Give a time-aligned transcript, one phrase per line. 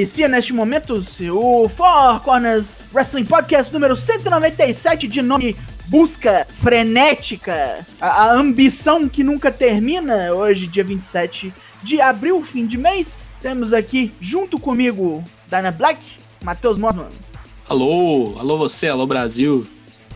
[0.00, 0.94] Inicia neste momento
[1.30, 5.54] o Four Corners Wrestling Podcast número 197 de nome
[5.88, 11.52] Busca Frenética, a, a ambição que nunca termina, hoje dia 27
[11.82, 13.30] de abril, fim de mês.
[13.42, 16.02] Temos aqui junto comigo Dana Black,
[16.42, 17.10] Matheus Morman.
[17.68, 19.66] Alô, alô você, alô Brasil.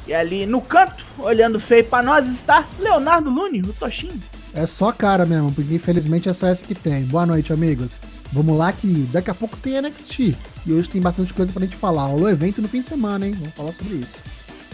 [0.07, 4.19] E ali no canto, olhando feio pra nós, está Leonardo Lune, o Toshinho.
[4.55, 7.05] É só cara mesmo, porque infelizmente é só essa que tem.
[7.05, 8.01] Boa noite, amigos.
[8.33, 10.37] Vamos lá que daqui a pouco tem NXT.
[10.67, 12.09] E hoje tem bastante coisa pra gente falar.
[12.09, 13.33] o evento no fim de semana, hein?
[13.33, 14.19] Vamos falar sobre isso.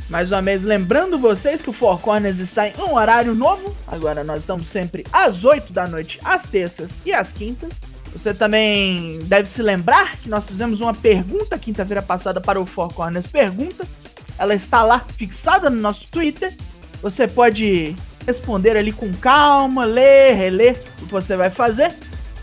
[0.09, 3.75] Mais uma vez, lembrando vocês que o Four Corners está em um horário novo.
[3.87, 7.81] Agora nós estamos sempre às 8 da noite, às terças e às quintas.
[8.13, 12.93] Você também deve se lembrar que nós fizemos uma pergunta quinta-feira passada para o Four
[12.93, 13.87] Corners Pergunta.
[14.37, 16.57] Ela está lá fixada no nosso Twitter.
[17.03, 17.95] Você pode
[18.27, 21.95] responder ali com calma, ler, reler o que você vai fazer.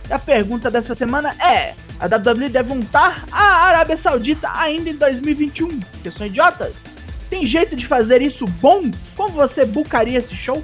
[0.09, 5.79] A pergunta dessa semana é: a WWE deve voltar à Arábia Saudita ainda em 2021?
[5.79, 6.83] Porque são idiotas?
[7.29, 8.89] Tem jeito de fazer isso bom?
[9.15, 10.63] Como você bucaria esse show?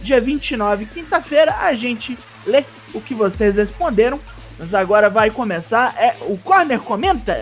[0.00, 4.20] Dia 29, quinta-feira, a gente lê o que vocês responderam.
[4.58, 7.36] Mas agora vai começar é o Corner Comenta.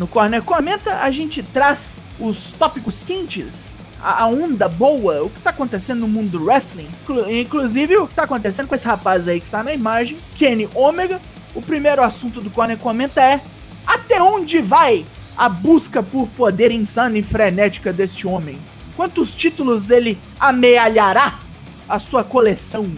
[0.00, 5.50] No Corner Comenta, a gente traz os tópicos quentes, a, onda boa, o que está
[5.50, 6.88] acontecendo no mundo do wrestling.
[7.28, 11.20] Inclusive, o que está acontecendo com esse rapaz aí que está na imagem, Kenny Omega.
[11.54, 13.42] O primeiro assunto do Corner Comenta é:
[13.86, 15.04] até onde vai
[15.36, 18.58] a busca por poder insana e frenética deste homem?
[18.96, 21.40] Quantos títulos ele amealhará
[21.86, 22.90] a sua coleção?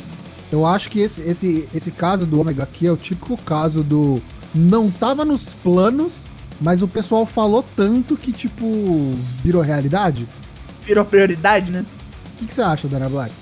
[0.52, 4.22] Eu acho que esse, esse, esse caso do Omega aqui é o típico caso do
[4.54, 6.30] não tava nos planos,
[6.62, 10.26] mas o pessoal falou tanto que, tipo, virou realidade?
[10.86, 11.84] Virou prioridade, né?
[12.34, 13.32] O que, que você acha, Dana Black?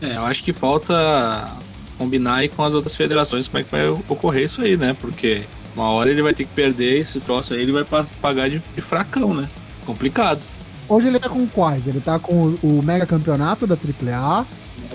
[0.00, 1.52] É, eu acho que falta
[1.96, 4.96] combinar aí com as outras federações como é que vai ocorrer isso aí, né?
[4.98, 5.42] Porque
[5.76, 7.84] uma hora ele vai ter que perder esse troço aí, ele vai
[8.20, 9.48] pagar de, de fracão, né?
[9.84, 10.40] Complicado.
[10.88, 11.86] Hoje ele tá com quais?
[11.86, 14.46] Ele tá com o mega campeonato da AAA,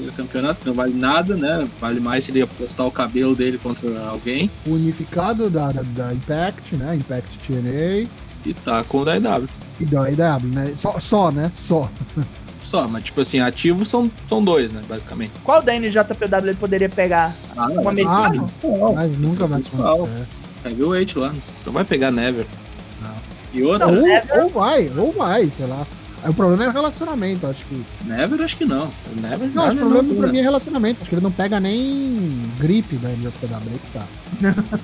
[0.05, 1.67] o campeonato, não vale nada, né?
[1.79, 4.49] Vale mais se ele apostar o cabelo dele contra alguém.
[4.65, 6.95] Unificado da, da, da Impact, né?
[6.95, 8.07] Impact TNA.
[8.45, 9.47] E tá com o da IW.
[9.79, 10.73] E da IW, né?
[10.73, 11.51] Só, só né?
[11.53, 11.89] Só.
[12.67, 14.81] Só, mas tipo assim, ativos são, são dois, né?
[14.89, 15.31] Basicamente.
[15.41, 17.33] Qual da NJPW ele poderia pegar?
[17.55, 18.45] Ah, um americano?
[18.61, 20.27] Ah, mas nunca vai acontecer.
[20.65, 21.33] Heavyweight lá.
[21.61, 22.45] Então vai pegar Never.
[23.01, 23.15] Não.
[23.53, 23.89] E outra?
[23.89, 25.87] Não, ou, ou vai, ou vai, sei lá.
[26.25, 27.85] O problema é o relacionamento, acho que.
[28.05, 28.91] Never, acho que não.
[29.15, 31.01] Never, não, o problema não, pra mim é relacionamento.
[31.01, 34.07] Acho que ele não pega nem gripe da MJPW que tá.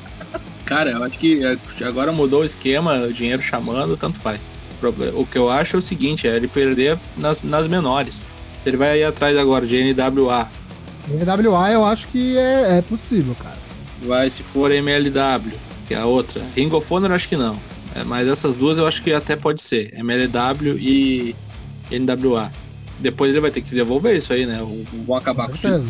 [0.65, 1.41] Cara, eu acho que
[1.83, 4.49] agora mudou o esquema, o dinheiro chamando, tanto faz.
[5.13, 8.29] O que eu acho é o seguinte, é ele perder nas, nas menores.
[8.61, 10.47] Se ele vai ir atrás agora de NWA.
[11.09, 13.57] NWA eu acho que é, é possível, cara.
[14.03, 15.53] Vai, se for MLW,
[15.87, 16.45] que é a outra.
[16.55, 17.57] Ring of Honor, acho que não.
[17.95, 19.93] É, mas essas duas eu acho que até pode ser.
[19.97, 21.35] MLW e
[21.91, 22.51] NWA.
[22.99, 24.59] Depois ele vai ter que devolver isso aí, né?
[25.05, 25.87] Vão acabar com, com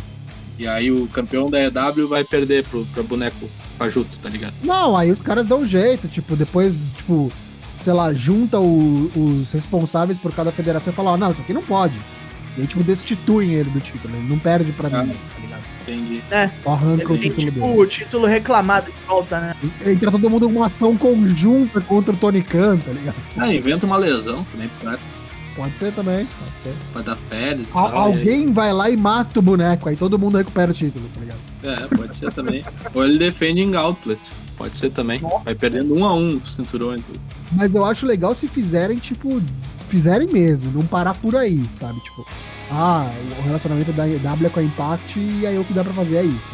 [0.57, 4.53] E aí o campeão da EW vai perder pro, pro boneco fajuto, tá ligado?
[4.63, 7.31] Não, aí os caras dão um jeito, tipo, depois, tipo,
[7.81, 11.41] sei lá, junta o, os responsáveis por cada federação e fala, ó, oh, não, isso
[11.41, 11.99] aqui não pode.
[12.57, 15.03] E aí, tipo, destituem ele do título, ele não perde pra ah.
[15.03, 15.62] mim, tá ligado?
[15.87, 16.23] Entendi.
[16.31, 16.49] É.
[16.65, 17.77] Arranca o título tipo, dele.
[17.77, 19.55] o título reclamado de volta, né?
[19.85, 23.15] Entra todo mundo numa ação conjunta contra o Tony Khan, tá ligado?
[23.37, 24.99] Ah, inventa uma lesão também, claro.
[25.55, 26.73] Pode ser também, pode ser.
[26.93, 27.65] Vai dar pele.
[27.73, 31.39] Alguém vai lá e mata o boneco, aí todo mundo recupera o título, tá ligado?
[31.63, 32.63] É, pode ser também.
[32.93, 34.31] Ou ele defende em Gauntlet.
[34.57, 35.21] Pode ser também.
[35.43, 36.95] Vai perdendo um a um o cinturão.
[37.51, 39.41] Mas eu acho legal se fizerem, tipo,
[39.87, 41.99] fizerem mesmo, não parar por aí, sabe?
[42.01, 42.25] Tipo,
[42.73, 45.93] ah, o relacionamento da W é com a Impact e aí o que dá pra
[45.93, 46.51] fazer é isso.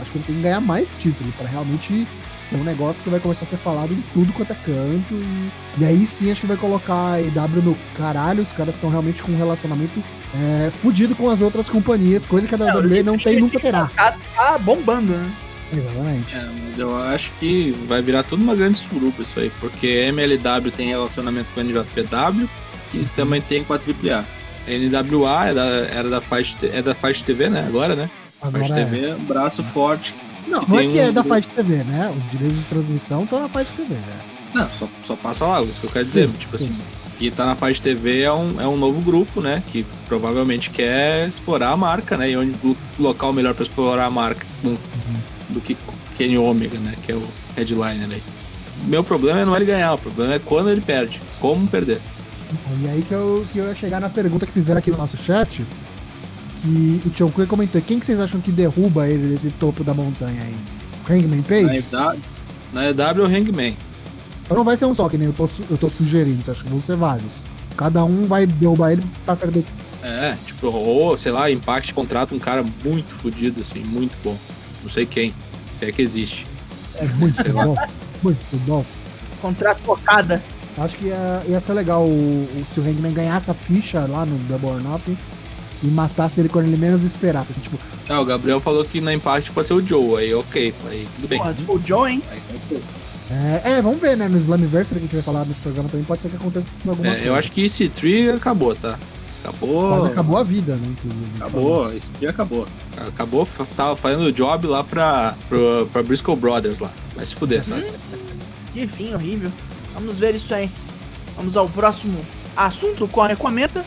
[0.00, 2.06] Acho que ele tem que ganhar mais título para realmente
[2.40, 5.14] ser um negócio que vai começar a ser falado em tudo quanto é canto.
[5.14, 8.42] E, e aí sim acho que vai colocar a EW no caralho.
[8.42, 10.02] Os caras estão realmente com um relacionamento
[10.34, 13.58] é, fudido com as outras companhias, coisa que a WWE não, não tem e nunca
[13.58, 13.90] terá.
[13.96, 15.32] Tá, tá bombando, né?
[15.72, 16.36] Exatamente.
[16.36, 16.48] É,
[16.78, 21.52] eu acho que vai virar tudo uma grande suruba isso aí, porque MLW tem relacionamento
[21.52, 22.48] com a NJPW,
[22.90, 24.35] que também tem com a AAA.
[24.66, 27.64] NWA é da, era da Fight, é da Fight TV, né?
[27.66, 28.10] Agora, né?
[28.40, 28.84] Agora Fight é.
[28.84, 30.14] TV, braço forte.
[30.48, 32.14] Não, não é que é da Fight TV, né?
[32.16, 34.20] Os direitos de transmissão estão na Fight TV, né?
[34.54, 36.28] Não, só, só passa lá, isso que eu quero dizer.
[36.28, 36.64] Sim, tipo sim.
[36.64, 36.76] assim,
[37.16, 39.62] que tá na Fight TV é um, é um novo grupo, né?
[39.66, 42.30] Que provavelmente quer explorar a marca, né?
[42.30, 44.76] E onde o local melhor para explorar a marca uhum.
[45.48, 45.76] do que
[46.16, 46.94] Kenny Omega, né?
[47.02, 47.26] Que é o
[47.56, 48.22] headliner aí.
[48.84, 51.20] meu problema não é ele ganhar, o problema é quando ele perde.
[51.40, 52.00] Como perder.
[52.82, 55.16] E aí que eu, que eu ia chegar na pergunta que fizeram aqui no nosso
[55.16, 55.64] chat.
[56.62, 59.92] Que o Tio Kue comentou: quem que vocês acham que derruba ele desse topo da
[59.94, 60.56] montanha aí?
[61.08, 61.84] Hangman Na Page?
[61.92, 62.20] EW,
[62.72, 63.76] na EW é o Hangman.
[64.44, 66.62] Então não vai ser um só, que nem eu tô, eu tô sugerindo, você acha
[66.62, 67.44] que vão ser vários.
[67.76, 69.64] Cada um vai derrubar ele pra perder.
[70.02, 74.36] É, tipo, ou, sei lá, Impact contrata um cara muito fodido, assim, muito bom.
[74.82, 75.34] Não sei quem,
[75.68, 76.46] se é que existe.
[76.94, 77.64] É muito Sei lá.
[77.66, 77.76] bom.
[78.22, 78.84] Muito bom.
[79.42, 80.42] Contrato focada.
[80.78, 84.26] Acho que ia, ia ser legal o, o- se o Hangman ganhasse a ficha lá
[84.26, 85.16] no Double or Nothing
[85.82, 87.52] e matasse ele quando ele menos esperasse.
[87.52, 87.78] Assim, tipo,
[88.08, 91.28] Ah, o Gabriel falou que na Impact pode ser o Joe, aí ok, aí tudo
[91.28, 91.40] bem.
[91.54, 92.22] Se for o Joe, hein?
[92.30, 92.82] Aí pode ser.
[93.30, 94.28] é, é, vamos ver, né?
[94.28, 97.08] No Slammiversary que a gente vai falar nesse programa também, pode ser que aconteça alguma
[97.08, 97.26] É, coisa.
[97.26, 98.98] eu acho que esse tree acabou, tá?
[99.42, 99.88] Acabou.
[99.98, 100.88] Pode- Acabou a vida, né?
[100.88, 101.26] Inclusive.
[101.36, 102.66] Acabou, esse dia acabou.
[103.08, 105.58] Acabou, tava fazendo o job lá pra, pra,
[105.92, 106.90] pra Briscoe Brothers lá.
[107.14, 107.86] Vai se fuder, sabe?
[108.74, 109.50] Que fim horrível.
[109.96, 110.70] Vamos ver isso aí.
[111.34, 112.20] Vamos ao próximo
[112.54, 113.04] assunto.
[113.04, 113.84] O Corner comenta.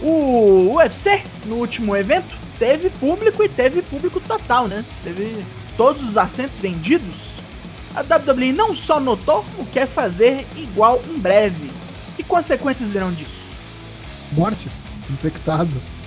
[0.00, 4.84] O UFC, no último evento, teve público e teve público total, né?
[5.02, 5.44] Teve
[5.76, 7.38] todos os assentos vendidos.
[7.94, 11.70] A WWE não só notou o que quer fazer igual em breve.
[12.16, 13.60] Que consequências virão disso?
[14.32, 15.98] Mortes, infectados.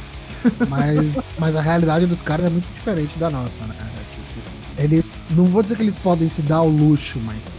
[0.69, 3.75] Mas, mas a realidade dos caras é muito diferente da nossa, né?
[4.12, 5.13] Tipo, eles.
[5.31, 7.54] Não vou dizer que eles podem se dar ao luxo, mas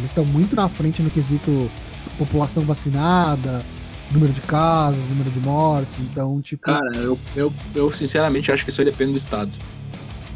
[0.00, 1.70] eles estão muito na frente no quesito
[2.18, 3.62] população vacinada,
[4.10, 5.98] número de casos, número de mortes.
[6.00, 6.64] Então, tipo.
[6.64, 9.50] Cara, eu, eu, eu sinceramente acho que isso aí depende do estado.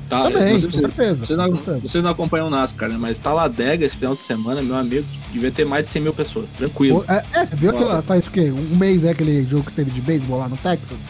[0.09, 1.25] Tá, também, não sei com você- certeza.
[1.25, 1.81] Vocês não, certeza.
[1.81, 2.97] vocês não acompanham o NASCAR, né?
[2.99, 6.51] Mas Taladega esse final de semana, meu amigo, devia ter mais de 100 mil pessoas.
[6.51, 7.05] Tranquilo.
[7.09, 7.85] É, é, você viu Foda.
[7.85, 8.03] aquela.
[8.03, 8.51] Faz o quê?
[8.53, 11.07] Um mês é aquele jogo que teve de beisebol lá no Texas?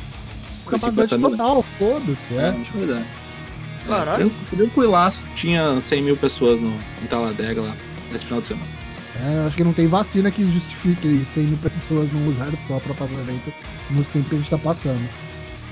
[0.65, 1.31] Capacidade 50 mil.
[1.31, 2.47] total, foda-se, é.
[2.47, 3.05] É, verdade.
[3.87, 4.33] Caralho.
[4.53, 5.27] É, tranquilaço.
[5.35, 6.71] Tinha 100 mil pessoas no,
[7.03, 7.77] em Taladega lá,
[8.17, 8.69] esse final de semana.
[9.23, 12.95] É, acho que não tem vacina que justifique 100 mil pessoas num lugar só pra
[12.95, 13.53] fazer um evento
[13.91, 15.09] nos tempos que a gente tá passando.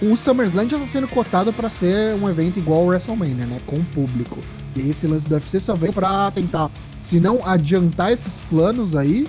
[0.01, 3.61] O SummerSlam já tá sendo cotado pra ser um evento igual ao WrestleMania, né?
[3.67, 4.39] Com público.
[4.75, 9.27] E esse lance do UFC só veio pra tentar, se não adiantar esses planos aí,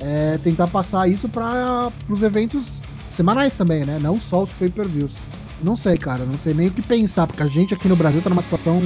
[0.00, 3.98] é, tentar passar isso para os eventos semanais também, né?
[4.00, 5.12] Não só os pay-per-views.
[5.62, 8.22] Não sei, cara, não sei nem o que pensar, porque a gente aqui no Brasil
[8.22, 8.80] tá numa situação.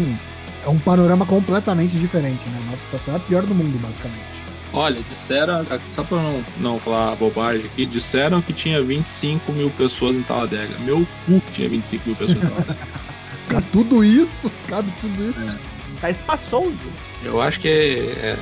[0.64, 2.62] É um panorama completamente diferente, né?
[2.70, 4.44] Nossa situação é a pior do mundo, basicamente.
[4.72, 5.64] Olha, disseram,
[5.94, 10.76] só pra não, não falar bobagem aqui, disseram que tinha 25 mil pessoas em Taladega.
[10.80, 12.78] Meu cu que tinha 25 mil pessoas em Taladega.
[13.48, 14.50] Cabe tudo isso?
[14.66, 15.58] Cabe tudo isso?
[16.00, 16.74] Tá espaçoso.
[17.22, 18.36] Eu acho que é,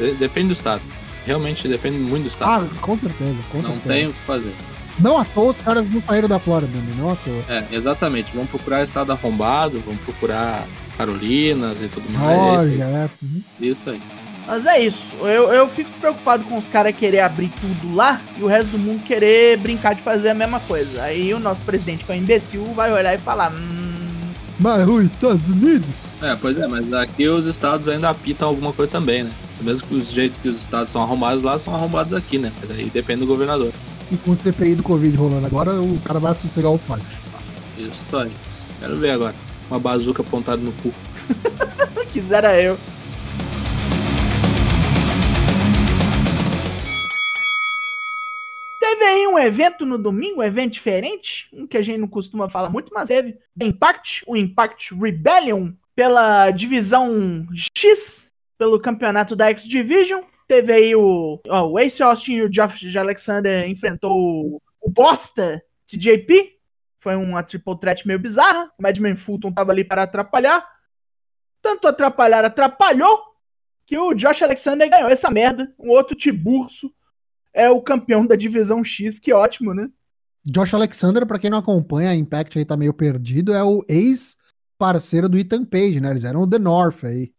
[0.00, 0.82] é, depende do estado.
[1.24, 2.68] Realmente depende muito do estado.
[2.72, 3.94] Ah, com certeza, com não certeza.
[3.94, 4.54] tem o que fazer.
[4.98, 6.94] Não à toa os caras não saíram da Flórida, né?
[6.96, 7.44] Não à toa.
[7.48, 8.32] É, exatamente.
[8.34, 10.64] Vamos procurar estado arrombado, vamos procurar
[10.96, 12.62] Carolinas e tudo mais.
[12.62, 13.10] Georgia, é.
[13.22, 13.42] Uhum.
[13.60, 14.02] Isso aí.
[14.46, 15.16] Mas é isso.
[15.16, 18.78] Eu, eu fico preocupado com os caras querer abrir tudo lá e o resto do
[18.78, 21.02] mundo querer brincar de fazer a mesma coisa.
[21.02, 23.94] Aí o nosso presidente, que é um imbecil, vai olhar e falar: Hum.
[24.58, 25.88] Mas os Estados Unidos?
[26.22, 29.30] É, pois é, mas aqui os estados ainda apitam alguma coisa também, né?
[29.60, 32.50] Mesmo que os jeitos que os estados são arrombados lá, são arrombados aqui, né?
[32.68, 33.72] Daí depende do governador.
[34.10, 37.02] E com o CPI do Covid rolando agora, o cara vai conseguir o faz.
[37.76, 38.32] Isso aí.
[38.78, 39.34] Quero ver agora.
[39.68, 40.94] Uma bazuca apontada no cu.
[42.12, 42.78] Quisera eu.
[48.80, 52.48] Teve aí um evento no domingo, um evento diferente, um que a gente não costuma
[52.48, 53.36] falar muito, mas teve.
[53.60, 57.44] Impact, o Impact Rebellion, pela divisão
[57.76, 60.22] X, pelo campeonato da X Division.
[60.46, 66.52] Teve aí o, ó, o Ace Austin e o Josh Alexander enfrentou o, Bosta TJP.
[67.00, 68.70] Foi uma triple threat meio bizarra.
[68.78, 70.64] O Madman Fulton tava ali para atrapalhar.
[71.60, 73.20] Tanto atrapalhar, atrapalhou,
[73.84, 75.74] que o Josh Alexander ganhou essa merda.
[75.78, 76.92] Um outro Tiburcio
[77.52, 79.88] é o campeão da divisão X, que ótimo, né?
[80.44, 85.28] Josh Alexander, pra quem não acompanha, a Impact aí tá meio perdido, é o ex-parceiro
[85.28, 86.10] do Ethan Page, né?
[86.10, 87.32] Eles eram o The North aí.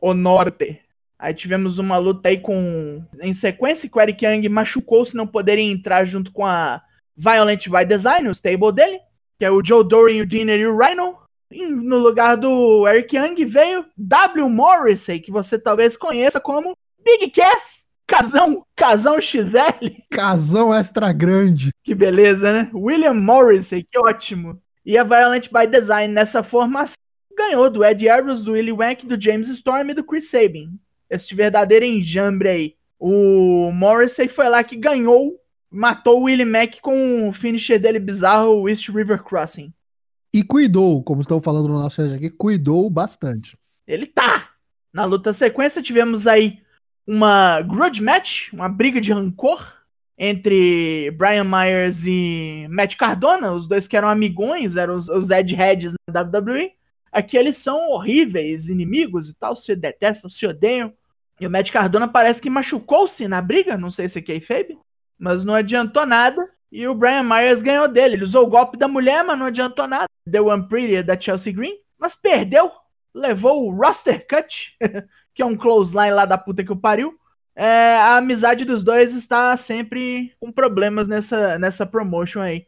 [0.00, 0.83] O Norte.
[1.18, 3.04] Aí tivemos uma luta aí com.
[3.20, 6.82] Em sequência, que o Eric Young machucou-se não poderia entrar junto com a
[7.16, 8.98] Violent by Design, o stable dele,
[9.38, 11.16] que é o Joe Doring, o Dinner e o Rhino.
[11.50, 14.48] E no lugar do Eric Young veio W.
[14.48, 20.02] Morrissey, que você talvez conheça como Big Cass, Casão, Casão XL.
[20.10, 21.70] Casão extra grande.
[21.82, 22.70] Que beleza, né?
[22.74, 24.60] William Morrissey, que ótimo.
[24.84, 26.96] E a Violent by Design nessa formação
[27.36, 30.78] ganhou do Ed Arrows, do Willie Wack, do James Storm e do Chris Sabin.
[31.14, 32.74] Esse verdadeiro enjambre aí.
[32.98, 35.38] O Morrissey foi lá que ganhou,
[35.70, 39.72] matou o Willie Mack com o finisher dele bizarro, o East River Crossing.
[40.32, 43.56] E cuidou, como estão falando no nosso chat aqui, cuidou bastante.
[43.86, 44.50] Ele tá!
[44.92, 46.58] Na luta sequência tivemos aí
[47.06, 49.72] uma grudge match, uma briga de rancor
[50.16, 55.54] entre Brian Myers e Matt Cardona, os dois que eram amigões, eram os, os Ed
[55.54, 56.72] Heads na WWE.
[57.12, 60.92] Aqui eles são horríveis, inimigos e tal, se detestam, se odeiam.
[61.40, 64.78] E o Matt Cardona parece que machucou-se na briga, não sei se é kayfabe,
[65.18, 66.48] mas não adiantou nada.
[66.70, 68.14] E o Brian Myers ganhou dele.
[68.14, 70.08] Ele usou o golpe da mulher, mas não adiantou nada.
[70.26, 72.70] Deu One Pretty da Chelsea Green, mas perdeu.
[73.14, 74.76] Levou o roster cut,
[75.32, 77.16] que é um clothesline lá da puta que o pariu.
[77.56, 82.66] É, a amizade dos dois está sempre com problemas nessa, nessa promotion aí.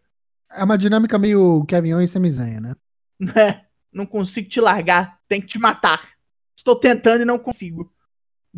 [0.53, 2.75] É uma dinâmica meio Kevin Owens e Samizenha, né?
[3.35, 6.11] É, não consigo te largar, tem que te matar.
[6.55, 7.91] Estou tentando e não consigo.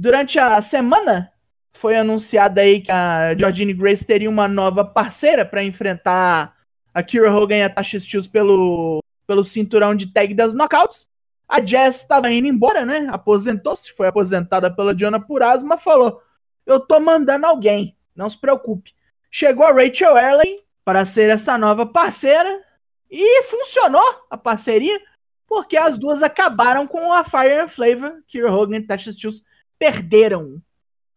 [0.01, 1.33] Durante a semana,
[1.73, 6.55] foi anunciado aí que a Georgine Grace teria uma nova parceira para enfrentar
[6.95, 11.09] a Kira Hogan e a Tasha Steels pelo, pelo cinturão de tag das knockouts.
[11.49, 13.09] A Jess estava indo embora, né?
[13.11, 16.23] Aposentou-se, foi aposentada pela Diana Purrazzo, mas falou:
[16.65, 18.95] Eu tô mandando alguém, não se preocupe.
[19.29, 22.63] Chegou a Rachel Erley para ser essa nova parceira
[23.11, 24.97] e funcionou a parceria,
[25.45, 29.43] porque as duas acabaram com a Fire and Flavor, Kira Hogan e Tasha Steels
[29.79, 30.61] perderam.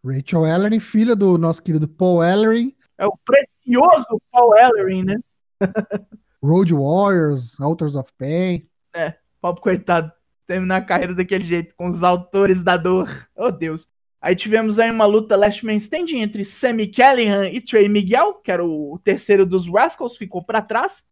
[0.03, 2.75] Rachel Ellery, filha do nosso querido Paul Ellery.
[2.97, 5.15] É o precioso Paul Ellery, né?
[6.43, 8.67] Road Warriors, Authors of Pain.
[8.93, 10.11] É, pobre coitado.
[10.47, 13.07] Terminar a carreira daquele jeito, com os autores da dor.
[13.35, 13.87] Oh, Deus.
[14.19, 18.51] Aí tivemos aí uma luta Last Man Standing entre Sammy Callahan e Trey Miguel, que
[18.51, 21.05] era o terceiro dos Rascals, ficou para trás.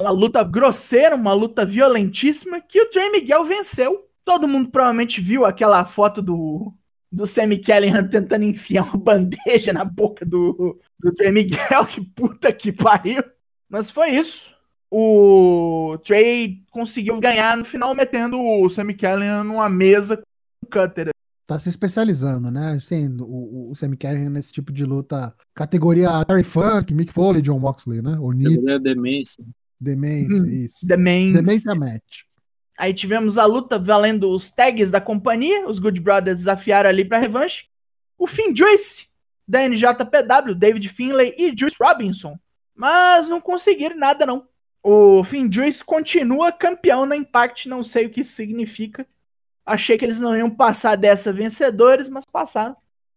[0.00, 4.08] Uma luta grosseira, uma luta violentíssima, que o Trey Miguel venceu.
[4.24, 6.72] Todo mundo provavelmente viu aquela foto do,
[7.10, 12.52] do Sammy Callahan tentando enfiar uma bandeja na boca do, do Trey Miguel, que puta
[12.52, 13.22] que pariu.
[13.68, 14.56] Mas foi isso.
[14.90, 20.22] O Trey conseguiu ganhar no final, metendo o Sammy Callahan numa mesa com
[20.64, 21.10] o Cutter.
[21.46, 22.78] Tá se especializando, né?
[22.80, 25.34] Sendo o, o Sammy Callahan nesse tipo de luta.
[25.54, 28.18] Categoria Terry Funk, Mick Foley, John Moxley, né?
[28.20, 29.44] O Categoria Demência.
[29.80, 30.86] Demência, isso.
[30.86, 31.42] Demência.
[31.42, 32.27] Demência Match.
[32.78, 35.66] Aí tivemos a luta valendo os tags da companhia.
[35.66, 37.66] Os Good Brothers desafiaram ali pra revanche.
[38.16, 39.08] O Finn Juice,
[39.46, 42.38] da NJPW, David Finlay e Juice Robinson.
[42.76, 44.46] Mas não conseguiram nada, não.
[44.80, 49.04] O Finn Juice continua campeão na Impact, não sei o que isso significa.
[49.66, 52.76] Achei que eles não iam passar dessa vencedores, mas passaram.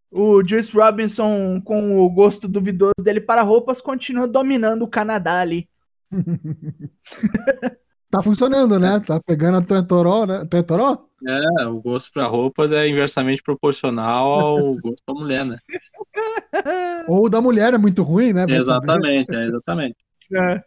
[0.09, 5.69] O Juice Robinson, com o gosto duvidoso dele para roupas, continua dominando o Canadá ali.
[8.11, 8.99] Tá funcionando, né?
[8.99, 10.45] Tá pegando a Trentoró, né?
[10.49, 11.07] Trentoró?
[11.25, 15.57] É, o gosto para roupas é inversamente proporcional ao gosto da mulher, né?
[17.07, 18.45] Ou da mulher é muito ruim, né?
[18.49, 19.95] Exatamente, é, exatamente.
[20.33, 20.63] É.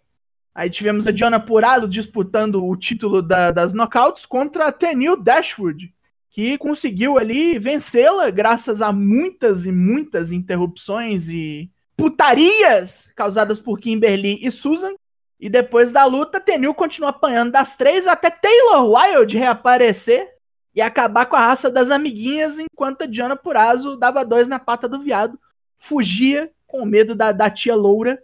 [0.55, 5.91] Aí tivemos a Diana Purrazzo disputando o título da- das knockouts contra a Tenil Dashwood,
[6.31, 14.39] que conseguiu ali vencê-la graças a muitas e muitas interrupções e putarias causadas por Kimberly
[14.47, 14.93] e Susan.
[15.39, 20.33] E depois da luta, Tenil continua apanhando das três até Taylor Wilde reaparecer
[20.75, 24.89] e acabar com a raça das amiguinhas, enquanto a Diana Purrazzo dava dois na pata
[24.89, 25.39] do viado,
[25.79, 28.21] fugia com medo da, da tia Loura.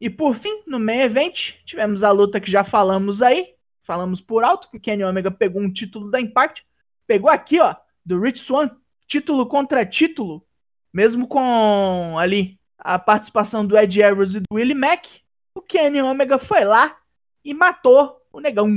[0.00, 4.44] E por fim, no main event, tivemos a luta que já falamos aí, falamos por
[4.44, 6.66] alto, que Kenny Omega pegou um título da Impact,
[7.06, 8.70] pegou aqui, ó, do Rich Swan,
[9.06, 10.44] título contra título,
[10.92, 15.22] mesmo com ali a participação do Ed Harris e do Willie Mack,
[15.56, 16.98] o Kenny Omega foi lá
[17.42, 18.68] e matou o negão.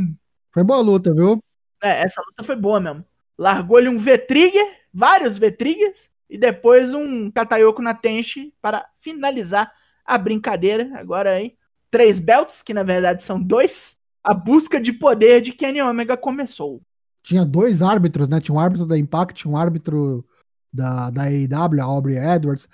[0.50, 1.44] Foi boa luta, viu?
[1.84, 3.04] É, essa luta foi boa mesmo.
[3.38, 9.74] Largou-lhe um V-Trigger, vários V-Triggers, e depois um Katayoko na Tenchi para finalizar
[10.06, 10.90] a brincadeira.
[10.96, 11.58] Agora aí,
[11.92, 14.00] três belts, que na verdade são dois.
[14.24, 16.82] A busca de poder de Kenny Omega começou.
[17.22, 18.40] Tinha dois árbitros, né?
[18.40, 20.26] Tinha um árbitro da Impact, um árbitro
[20.72, 22.70] da, da AEW, a Aubrey Edwards.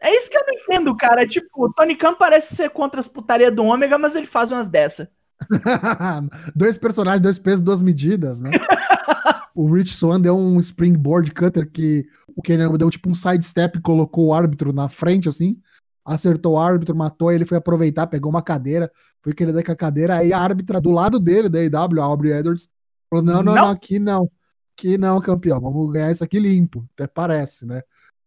[0.00, 1.26] É isso que eu não entendo, cara.
[1.26, 4.68] Tipo, o Tony Khan parece ser contra as putarias do Ômega, mas ele faz umas
[4.68, 5.10] dessa.
[6.54, 8.50] dois personagens, dois pesos, duas medidas, né?
[9.54, 13.82] o Rich Swan deu um springboard cutter que o Kenny deu tipo um sidestep e
[13.82, 15.60] colocou o árbitro na frente, assim.
[16.04, 18.90] Acertou o árbitro, matou, ele foi aproveitar, pegou uma cadeira,
[19.22, 22.04] foi querer dar com a cadeira, aí a árbitra do lado dele, da AEW, a
[22.04, 22.68] Aubrey Edwards,
[23.08, 23.70] falou: não, não, não, Não.
[23.70, 24.30] aqui não.
[24.76, 25.60] Aqui não, campeão.
[25.60, 26.84] Vamos ganhar isso aqui limpo.
[26.94, 27.80] Até parece, né?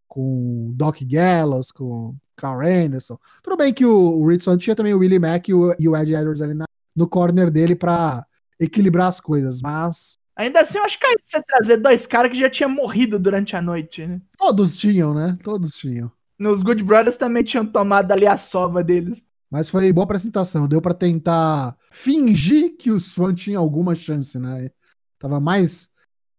[0.07, 3.17] Com Doc Gallows, com Carl Anderson.
[3.43, 6.13] Tudo bem que o, o tinha também o Willie Mack e o, e o Ed
[6.13, 8.25] Edwards ali na- no corner dele pra
[8.59, 12.39] equilibrar as coisas, mas Ainda assim, eu acho que aí você trazer dois caras que
[12.39, 14.21] já tinham morrido durante a noite, né?
[14.37, 15.33] todos tinham, né?
[15.43, 16.11] Todos tinham.
[16.37, 19.23] Nos Good Brothers também tinham tomado ali a sova deles.
[19.49, 20.67] Mas foi boa apresentação.
[20.67, 24.69] Deu pra tentar fingir que o Swan tinha alguma chance, né?
[25.17, 25.89] Tava mais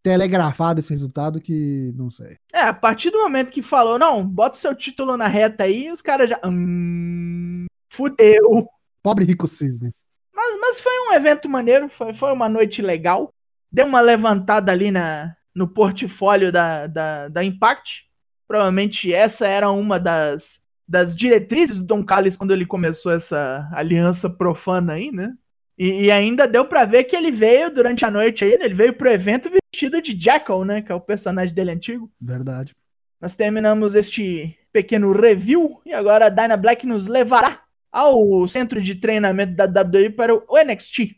[0.03, 2.39] telegrafado esse resultado que não sei.
[2.53, 5.91] É, a partir do momento que falou, não, bota o seu título na reta aí,
[5.91, 6.41] os caras já.
[6.45, 8.69] Hum, fudeu.
[9.03, 9.93] Pobre Rico Cisne.
[10.35, 13.33] Mas, mas foi um evento maneiro, foi, foi uma noite legal.
[13.71, 18.07] Deu uma levantada ali na, no portfólio da, da, da Impact.
[18.47, 24.31] Provavelmente essa era uma das, das diretrizes do Don Callis quando ele começou essa aliança
[24.31, 25.35] profana aí, né?
[25.79, 28.65] E, e ainda deu para ver que ele veio durante a noite aí, né?
[28.65, 30.83] ele veio pro evento vestido de Jackal, né?
[30.83, 32.11] Que é o personagem dele antigo.
[32.21, 32.75] Verdade.
[33.21, 38.97] Nós terminamos este pequeno review e agora a Dyna Black nos levará ao centro de
[38.97, 41.17] treinamento da WWE para o NXT.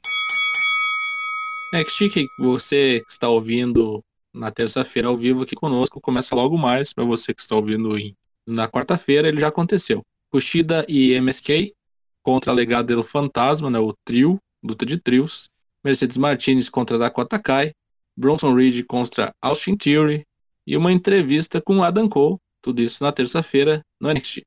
[1.75, 7.05] NXT que você está ouvindo na terça-feira ao vivo aqui conosco, começa logo mais para
[7.05, 8.15] você que está ouvindo em,
[8.47, 10.05] na quarta-feira, ele já aconteceu.
[10.31, 11.75] Kushida e MSK
[12.23, 15.49] contra a Legada del Fantasma, né, o trio, luta de trios.
[15.85, 17.73] Mercedes Martinez contra Dakota Kai,
[18.17, 20.27] Bronson Reed contra Austin Theory
[20.67, 24.43] e uma entrevista com Adam Cole, tudo isso na terça-feira no NXT.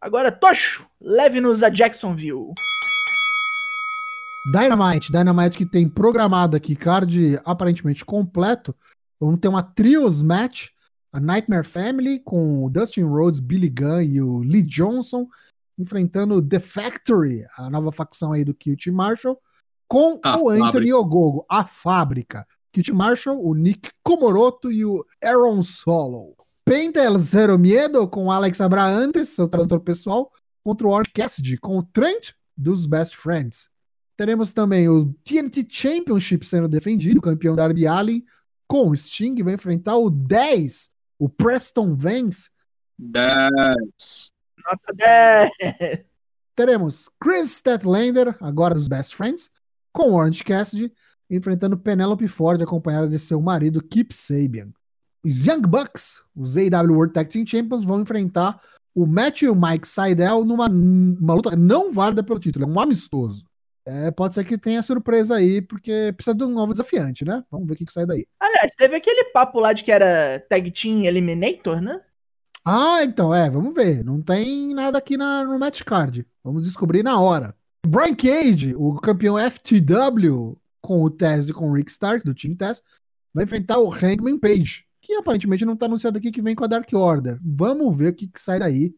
[0.00, 2.52] Agora, Tocho, leve-nos a Jacksonville.
[4.52, 8.74] Dynamite, Dynamite que tem programado aqui card aparentemente completo.
[9.20, 10.70] Vamos ter uma trios match,
[11.12, 15.28] a Nightmare Family com o Dustin Rhodes, Billy Gunn e o Lee Johnson
[15.82, 19.38] enfrentando The Factory, a nova facção aí do Kilt Marshall,
[19.86, 20.96] com A o Anthony fábrica.
[20.96, 22.46] Ogogo, a fábrica.
[22.72, 26.34] Kilt Marshall, o Nick Komoroto e o Aaron Solo.
[26.64, 30.32] Penta El Zero Miedo com Alex Abraantes, seu tradutor pessoal,
[30.64, 33.68] contra o Orange Cassidy com o Trent dos Best Friends.
[34.16, 38.24] Teremos também o TNT Championship sendo defendido, o campeão Darby Allin,
[38.66, 42.50] com o Sting, vai enfrentar o 10, o Preston Vance.
[42.98, 44.31] 10.
[44.64, 46.04] Nota 10.
[46.54, 49.50] Teremos Chris Statlander, agora dos Best Friends,
[49.92, 50.92] com Orange Cassidy,
[51.30, 54.68] enfrentando Penelope Ford, acompanhada de seu marido Kip Sabian.
[55.24, 58.60] Os Young Bucks, os AW World Tag Team Champions, vão enfrentar
[58.94, 63.46] o Matthew Mike Seidel numa uma luta não válida pelo título, é um amistoso.
[63.86, 67.42] É, pode ser que tenha surpresa aí, porque precisa de um novo desafiante, né?
[67.50, 68.24] Vamos ver o que, que sai daí.
[68.38, 72.00] Aliás, teve aquele papo lá de que era Tag Team Eliminator, né?
[72.64, 74.04] Ah, então, é, vamos ver.
[74.04, 76.26] Não tem nada aqui na, no match card.
[76.44, 77.54] Vamos descobrir na hora.
[77.86, 82.54] Brian Cage, o campeão FTW, com o Taz e com o Rick Stark, do Team
[82.54, 82.82] Taz,
[83.34, 86.68] vai enfrentar o Hangman Page, que aparentemente não tá anunciado aqui que vem com a
[86.68, 87.38] Dark Order.
[87.42, 88.94] Vamos ver o que, que sai daí.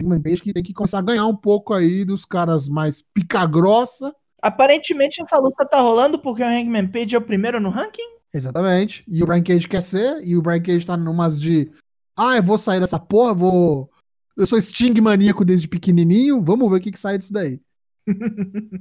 [0.00, 4.14] Hangman Page que tem que começar a ganhar um pouco aí dos caras mais pica-grossa.
[4.40, 8.20] Aparentemente essa luta tá rolando porque o Hangman Page é o primeiro no ranking.
[8.32, 9.04] Exatamente.
[9.08, 11.70] E o Brian Cage quer ser, e o Brian Cage tá numas de.
[12.16, 13.90] Ah, eu vou sair dessa porra, vou.
[14.36, 17.60] Eu sou Sting maníaco desde pequenininho, vamos ver o que, que sai disso daí.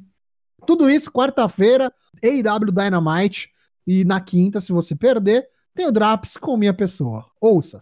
[0.65, 1.91] Tudo isso, quarta-feira,
[2.23, 3.49] AW Dynamite.
[3.87, 7.25] E na quinta, se você perder, tem o Draps com minha pessoa.
[7.41, 7.79] Ouça.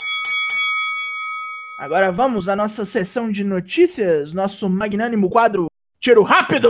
[1.80, 5.68] Agora vamos à nossa sessão de notícias, nosso magnânimo quadro
[6.00, 6.70] Tiro Rápido!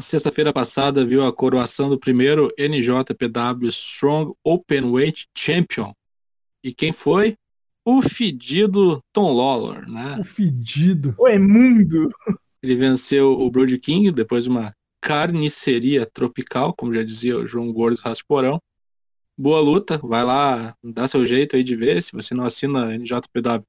[0.00, 5.92] Sexta-feira passada viu a coroação do primeiro NJPW Strong Openweight Champion.
[6.62, 7.34] E quem foi?
[7.84, 10.16] O fedido Tom Lawlor, né?
[10.20, 11.16] O fedido.
[11.18, 12.10] O Emundo!
[12.62, 17.72] Ele venceu o Brody King depois de uma carniceria tropical, como já dizia o João
[17.72, 18.60] Gordo Rasporão.
[19.36, 22.00] Boa luta, vai lá, dá seu jeito aí de ver.
[22.02, 23.64] Se você não assina NJPW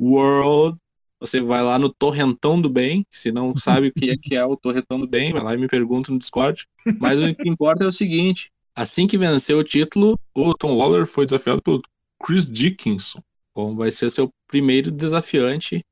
[0.00, 0.78] World,
[1.20, 3.04] você vai lá no Torrentão do Bem.
[3.10, 5.58] Se não sabe o que é, que é o Torrentão do Bem, vai lá e
[5.58, 6.66] me pergunta no Discord.
[6.98, 11.06] Mas o que importa é o seguinte: assim que venceu o título, o Tom Lawler
[11.06, 11.80] foi desafiado pelo
[12.22, 13.20] Chris Dickinson,
[13.52, 15.84] como vai ser seu primeiro desafiante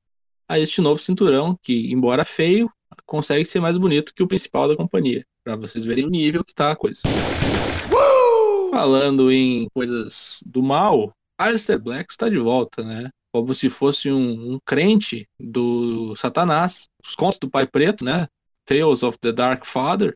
[0.49, 2.71] a este novo cinturão, que, embora feio,
[3.07, 6.55] consegue ser mais bonito que o principal da companhia, para vocês verem o nível que
[6.55, 7.03] tá a coisa.
[8.71, 13.11] Falando em coisas do mal, Alistair Black está de volta, né?
[13.33, 16.87] Como se fosse um, um crente do Satanás.
[17.03, 18.27] Os contos do Pai Preto, né?
[18.65, 20.15] Tales of the Dark Father.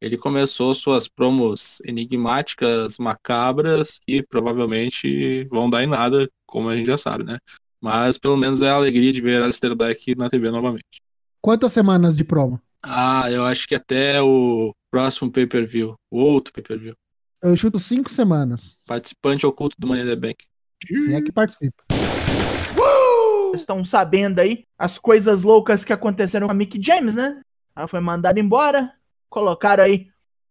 [0.00, 6.86] Ele começou suas promos enigmáticas, macabras e provavelmente vão dar em nada, como a gente
[6.86, 7.38] já sabe, né?
[7.80, 11.02] Mas pelo menos é a alegria de ver Alistair Black na TV novamente.
[11.40, 12.60] Quantas semanas de promo?
[12.82, 16.94] Ah, eu acho que até o próximo pay-per-view, o outro pay-per-view.
[17.42, 18.78] Eu chuto cinco semanas.
[18.86, 20.36] Participante oculto do Money in the Bank.
[20.84, 21.84] Se é que participa.
[23.56, 27.40] Estão sabendo aí as coisas loucas que aconteceram com a Mick James, né?
[27.74, 28.92] Ela foi mandada embora,
[29.28, 30.08] colocaram aí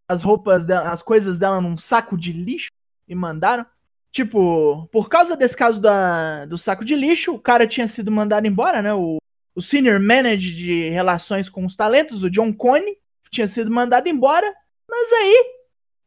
[0.07, 2.69] as roupas dela, as coisas dela num saco de lixo
[3.07, 3.65] e mandaram.
[4.11, 8.47] Tipo, por causa desse caso da, do saco de lixo, o cara tinha sido mandado
[8.47, 8.93] embora, né?
[8.93, 9.17] O,
[9.53, 12.97] o senior manager de relações com os talentos, o John Cone,
[13.29, 14.53] tinha sido mandado embora.
[14.89, 15.55] Mas aí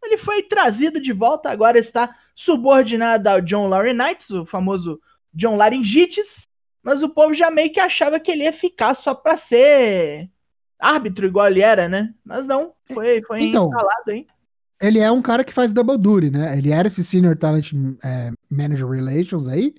[0.04, 5.00] ele foi trazido de volta, agora está subordinado ao John Laurinaitis, o famoso
[5.34, 6.47] John Laringites,
[6.82, 10.30] mas o povo já meio que achava que ele ia ficar só pra ser
[10.78, 12.14] árbitro igual ele era, né?
[12.24, 14.26] Mas não, foi, foi Então, instalado aí.
[14.80, 16.56] Ele é um cara que faz double duty, né?
[16.56, 17.72] Ele era esse Senior Talent
[18.04, 19.74] é, Manager Relations aí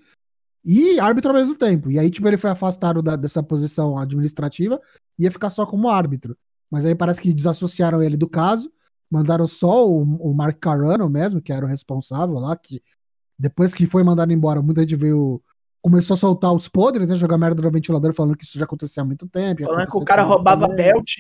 [0.64, 1.90] e árbitro ao mesmo tempo.
[1.90, 4.80] E aí, tipo, ele foi afastado da- dessa posição administrativa
[5.18, 6.38] e ia ficar só como árbitro.
[6.70, 8.72] Mas aí parece que desassociaram ele do caso,
[9.10, 12.82] mandaram só o, o Mark Carano mesmo, que era o responsável lá, que
[13.38, 15.42] depois que foi mandado embora, muita gente veio.
[15.82, 17.16] Começou a soltar os podres, né?
[17.16, 19.64] Jogar merda no ventilador falando que isso já acontecia há muito tempo.
[19.64, 20.94] Falando que o cara roubava também.
[20.94, 21.16] belt.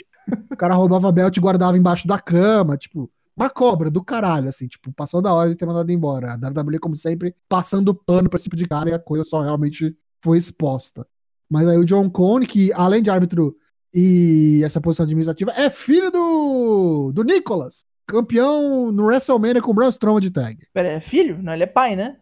[0.52, 4.68] O cara roubava belt e guardava embaixo da cama, tipo, uma cobra do caralho, assim,
[4.68, 6.34] tipo, passou da hora de ter mandado embora.
[6.34, 9.42] A WWE, como sempre, passando pano pra esse tipo de cara e a coisa só
[9.42, 11.08] realmente foi exposta.
[11.50, 13.56] Mas aí o John Cone, que além de árbitro
[13.94, 19.90] e essa posição administrativa, é filho do, do Nicholas, campeão no WrestleMania com o Braun
[19.90, 20.68] Strowman de tag.
[20.74, 21.42] Pera, é filho?
[21.42, 22.18] Não, ele é pai, né?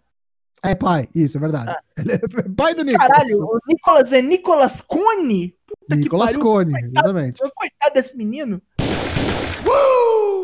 [0.63, 1.75] É pai, isso, é verdade.
[1.97, 3.07] Ele é pai do Nicholas.
[3.07, 5.55] Caralho, o Nicolas é Nicolas Cone?
[5.67, 7.41] Puta que Nicholas pariu, Cone, exatamente.
[7.55, 8.61] Coitado desse menino.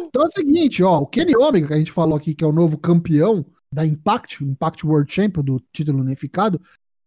[0.08, 2.48] Então é o seguinte, ó, o Kenny Omega, que a gente falou aqui, que é
[2.48, 6.62] o novo campeão da Impact, o Impact World Champion do título unificado,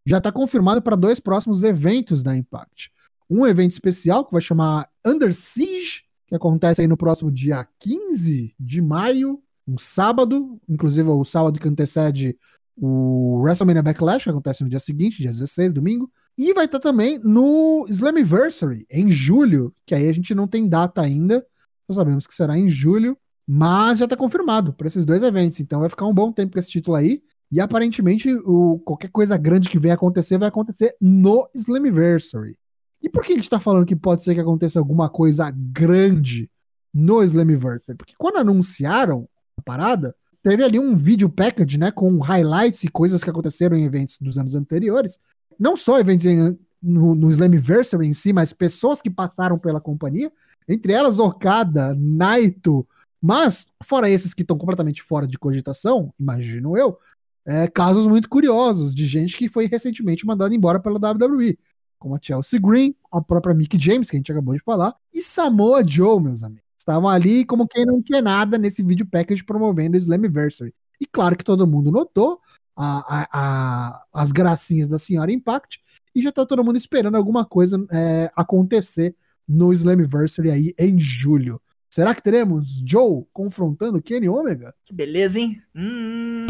[0.04, 2.90] já tá confirmado para dois próximos eventos da Impact.
[3.30, 8.54] Um evento especial que vai chamar Under Siege, que acontece aí no próximo dia 15
[8.58, 12.36] de maio, um sábado, inclusive o sábado que antecede
[12.76, 16.10] o WrestleMania Backlash, que acontece no dia seguinte, dia 16, domingo.
[16.36, 21.00] E vai estar também no Slammiversary, em julho, que aí a gente não tem data
[21.00, 21.44] ainda,
[21.88, 25.60] nós sabemos que será em julho, mas já está confirmado para esses dois eventos.
[25.60, 27.22] Então vai ficar um bom tempo com esse título aí.
[27.50, 32.58] E aparentemente o, qualquer coisa grande que venha acontecer vai acontecer no Slammiversary.
[33.00, 36.50] E por que a gente está falando que pode ser que aconteça alguma coisa grande
[36.92, 37.96] no Slammiversary?
[37.96, 40.14] Porque quando anunciaram a parada,
[40.48, 44.38] teve ali um vídeo package, né, com highlights e coisas que aconteceram em eventos dos
[44.38, 45.18] anos anteriores.
[45.58, 50.30] Não só eventos em- no, no Slammiversary em si, mas pessoas que passaram pela companhia.
[50.68, 52.86] Entre elas, Okada, Naito,
[53.20, 56.96] mas, fora esses que estão completamente fora de cogitação, imagino eu,
[57.44, 61.58] é, casos muito curiosos de gente que foi recentemente mandada embora pela WWE,
[61.98, 65.20] como a Chelsea Green, a própria Mick James, que a gente acabou de falar, e
[65.22, 66.65] Samoa Joe, meus amigos.
[66.78, 70.74] Estavam ali como quem não quer nada nesse vídeo package promovendo o Slammiversary.
[71.00, 72.40] E claro que todo mundo notou
[72.76, 75.80] a- a- a- as gracinhas da senhora Impact
[76.14, 79.14] e já tá todo mundo esperando alguma coisa é, acontecer
[79.48, 81.60] no Slammiversary aí em julho.
[81.90, 84.74] Será que teremos Joe confrontando Kenny Omega?
[84.84, 85.62] Que beleza, hein?
[85.74, 86.46] Hum.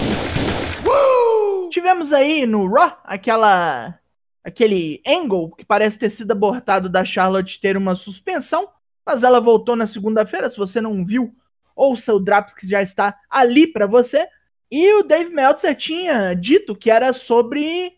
[1.71, 3.99] Tivemos aí no Raw aquela
[4.43, 8.69] aquele angle que parece ter sido abortado da Charlotte ter uma suspensão,
[9.07, 10.51] mas ela voltou na segunda-feira.
[10.51, 11.33] Se você não viu,
[11.75, 14.27] ouça o Draps que já está ali pra você.
[14.71, 17.97] E o Dave Meltzer tinha dito que era sobre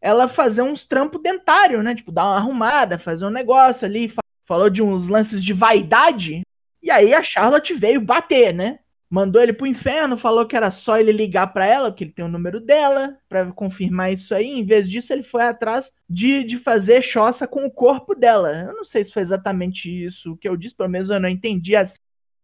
[0.00, 1.94] ela fazer uns trampos dentário, né?
[1.94, 4.08] Tipo, dar uma arrumada, fazer um negócio ali.
[4.08, 6.42] Fa- Falou de uns lances de vaidade.
[6.82, 8.80] E aí a Charlotte veio bater, né?
[9.12, 12.24] Mandou ele pro inferno, falou que era só ele ligar pra ela, porque ele tem
[12.24, 14.46] o número dela, pra confirmar isso aí.
[14.46, 18.62] Em vez disso, ele foi atrás de, de fazer choça com o corpo dela.
[18.68, 21.76] Eu não sei se foi exatamente isso que eu disse, pelo menos eu não entendi
[21.76, 21.98] assim.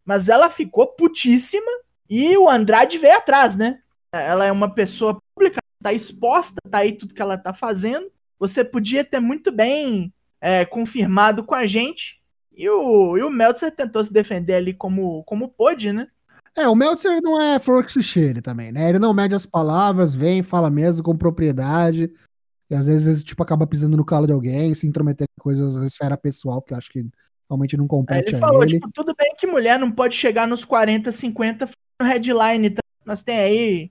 [0.04, 1.70] Mas ela ficou putíssima
[2.06, 3.80] e o Andrade veio atrás, né?
[4.12, 8.12] Ela é uma pessoa pública, tá exposta, tá aí tudo que ela tá fazendo.
[8.38, 12.20] Você podia ter muito bem é, confirmado com a gente.
[12.54, 16.08] E o, e o Meltzer tentou se defender ali como, como pôde, né?
[16.58, 18.88] É, o Meltzer não é flor que se cheire também, né?
[18.88, 22.10] Ele não mede as palavras, vem, fala mesmo com propriedade.
[22.68, 25.86] E às vezes, tipo, acaba pisando no calo de alguém, se intrometendo em coisas da
[25.86, 27.06] esfera pessoal, que eu acho que
[27.48, 28.72] realmente não Aí compete ele a falou, ele.
[28.72, 32.70] tipo, tudo bem que mulher não pode chegar nos 40, 50 no headline.
[32.70, 32.82] tá?
[33.06, 33.90] Nós tem aí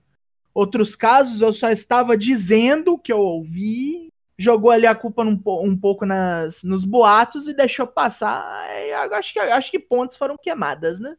[0.54, 5.40] outros casos, eu só estava dizendo o que eu ouvi, jogou ali a culpa num
[5.62, 8.44] um pouco nas, nos boatos e deixou passar.
[8.66, 11.16] Aí, acho, que, acho que pontes foram queimadas, né?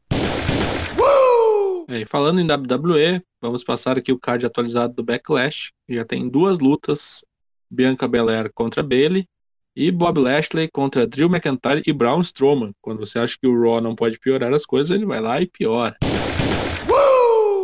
[1.88, 5.72] É, e falando em WWE, vamos passar aqui o card atualizado do Backlash.
[5.88, 7.24] Já tem duas lutas:
[7.70, 9.26] Bianca Belair contra Bailey
[9.76, 12.74] e Bob Lashley contra Drew McIntyre e Braun Strowman.
[12.82, 15.48] Quando você acha que o Raw não pode piorar as coisas, ele vai lá e
[15.48, 15.96] piora.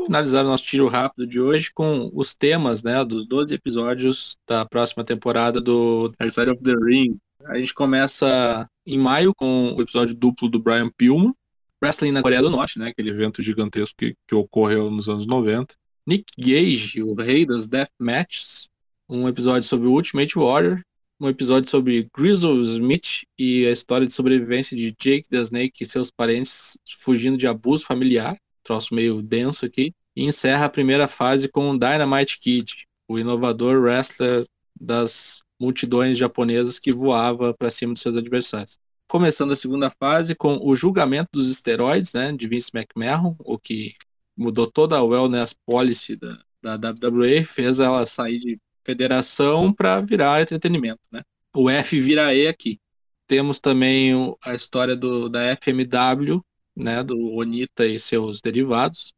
[0.06, 4.64] Finalizar o nosso tiro rápido de hoje com os temas né, dos 12 episódios da
[4.64, 7.18] próxima temporada do Dark Side of the Ring.
[7.48, 11.34] A gente começa em maio com o episódio duplo do Brian Pillman.
[11.84, 12.90] Wrestling na Coreia do Norte, né?
[12.90, 15.76] Aquele evento gigantesco que, que ocorreu nos anos 90.
[16.08, 18.70] Nick Gage, o rei das Death Matches.
[19.10, 20.82] Um episódio sobre o Ultimate Warrior.
[21.20, 25.86] um episódio sobre Grizzle Smith e a história de sobrevivência de Jake the Snake e
[25.86, 31.48] seus parentes fugindo de abuso familiar, troço meio denso aqui, e encerra a primeira fase
[31.48, 34.46] com Dynamite Kid, o inovador wrestler
[34.80, 38.78] das multidões japonesas que voava para cima dos seus adversários.
[39.08, 43.94] Começando a segunda fase com o julgamento dos esteroides, né, de Vince McMahon, o que
[44.36, 50.42] mudou toda a wellness policy da, da WWE, fez ela sair de federação para virar
[50.42, 51.24] entretenimento, né?
[51.56, 52.80] O F vira E aqui.
[53.28, 54.14] Temos também
[54.44, 56.44] a história do, da FMW,
[56.76, 59.14] né, do Onita e seus derivados.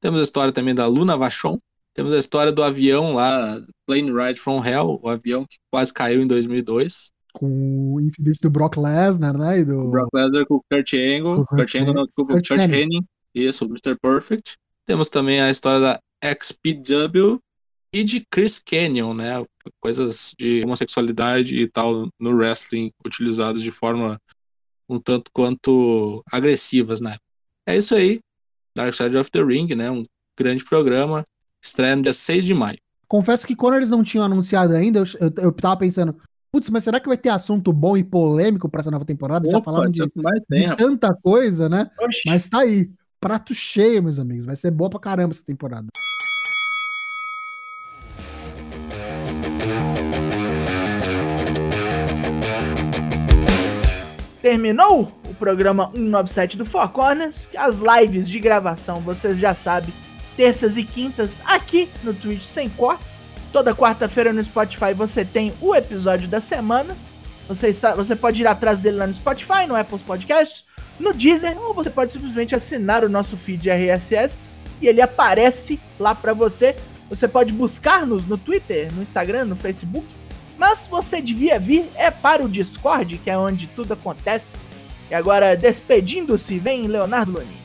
[0.00, 1.58] Temos a história também da Luna Vachon.
[1.92, 6.22] Temos a história do avião lá, Plane Ride from Hell, o avião que quase caiu
[6.22, 7.11] em 2002.
[7.32, 9.60] Com o incidente do Brock Lesnar, né?
[9.60, 9.90] E do...
[9.90, 11.46] Brock Lesnar com o Kurt Angle.
[11.46, 13.06] Kurt, Kurt Angle, não, desculpa, Kurt, Kurt Hennig.
[13.34, 13.96] Isso, o Mr.
[14.00, 14.56] Perfect.
[14.84, 17.40] Temos também a história da XPW
[17.92, 19.44] e de Chris Canyon, né?
[19.80, 24.18] Coisas de homossexualidade e tal no wrestling utilizadas de forma
[24.88, 27.16] um tanto quanto agressivas, né?
[27.66, 28.20] É isso aí.
[28.76, 29.90] Dark Side of the Ring, né?
[29.90, 30.02] Um
[30.38, 31.24] grande programa.
[31.62, 32.78] Estreia no dia 6 de maio.
[33.06, 36.16] Confesso que quando eles não tinham anunciado ainda, eu, eu, eu tava pensando,
[36.52, 39.48] putz, mas será que vai ter assunto bom e polêmico para essa nova temporada?
[39.48, 40.02] Opa, Já falaram de,
[40.48, 41.90] tem, de tanta coisa, né?
[41.98, 42.22] Oxi.
[42.26, 42.90] Mas tá aí.
[43.18, 44.44] Prato cheio, meus amigos.
[44.44, 45.86] Vai ser boa pra caramba essa temporada.
[54.42, 57.48] Terminou o programa 197 do Four Corners.
[57.56, 59.94] As lives de gravação, vocês já sabem,
[60.36, 63.20] terças e quintas aqui no Twitch sem cortes.
[63.52, 66.96] Toda quarta-feira no Spotify você tem o episódio da semana.
[67.48, 70.64] Você, está, você pode ir atrás dele lá no Spotify, no Apple Podcasts,
[70.98, 74.38] no Deezer, ou você pode simplesmente assinar o nosso feed RSS
[74.80, 76.74] e ele aparece lá para você.
[77.10, 80.06] Você pode buscar-nos no Twitter, no Instagram, no Facebook
[80.62, 84.56] mas você devia vir é para o Discord, que é onde tudo acontece.
[85.10, 87.56] E agora, despedindo-se, vem Leonardo Loni.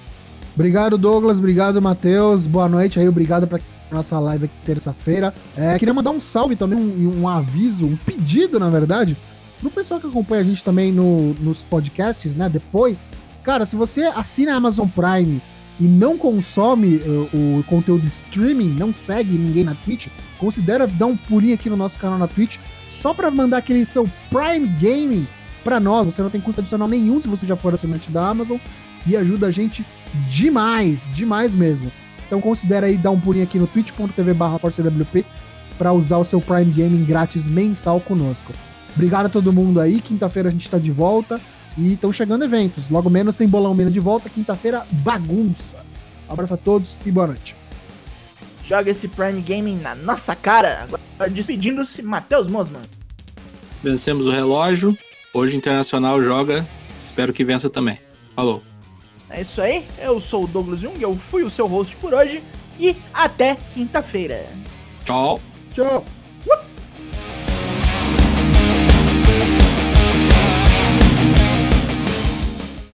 [0.55, 1.37] Obrigado, Douglas.
[1.37, 2.47] Obrigado, Matheus.
[2.47, 3.07] Boa noite aí.
[3.07, 3.59] Obrigado para
[3.91, 5.33] nossa live aqui terça-feira.
[5.55, 9.17] É, queria mandar um salve também, um, um, aviso, um pedido, na verdade,
[9.59, 12.49] pro pessoal que acompanha a gente também no, nos podcasts, né?
[12.49, 13.07] Depois,
[13.43, 15.41] cara, se você assina a Amazon Prime
[15.79, 20.07] e não consome uh, o conteúdo streaming, não segue ninguém na Twitch,
[20.39, 24.09] considera dar um pulinho aqui no nosso canal na Twitch, só para mandar aquele seu
[24.29, 25.27] Prime Gaming
[25.63, 26.05] para nós.
[26.05, 28.57] Você não tem custo adicional nenhum se você já for assinante da Amazon
[29.05, 29.85] e ajuda a gente
[30.27, 31.91] demais, demais mesmo.
[32.27, 35.25] Então considera aí dar um pulinho aqui no twitch.tv/forcewp
[35.77, 38.53] para usar o seu Prime Gaming grátis mensal conosco.
[38.95, 40.01] Obrigado a todo mundo aí.
[40.01, 41.39] Quinta-feira a gente está de volta.
[41.77, 42.89] E estão chegando eventos.
[42.89, 44.29] Logo menos tem Bolão Mina de volta.
[44.29, 45.77] Quinta-feira, bagunça.
[46.27, 47.55] Abraço a todos e boa noite.
[48.65, 50.83] Joga esse Prime Gaming na nossa cara.
[50.83, 52.81] Agora, despedindo-se, Matheus Mosman.
[53.83, 54.97] Vencemos o relógio.
[55.33, 56.67] Hoje Internacional joga.
[57.01, 57.99] Espero que vença também.
[58.35, 58.63] Falou.
[59.29, 59.85] É isso aí.
[59.99, 61.01] Eu sou o Douglas Jung.
[61.01, 62.43] Eu fui o seu host por hoje.
[62.79, 64.47] E até quinta-feira.
[65.03, 65.39] Tchau.
[65.73, 66.03] Tchau.